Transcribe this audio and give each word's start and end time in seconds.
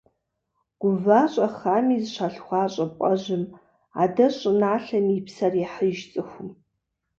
Гува-щӏэхами, 0.81 1.97
зыщалъхуа 2.01 2.63
щӏыпӏэжьым, 2.73 3.43
адэжь 4.01 4.37
щӏыналъэм 4.41 5.05
и 5.17 5.19
псэр 5.25 5.53
ехьыж 5.65 5.97
цӏыхум. 6.11 6.49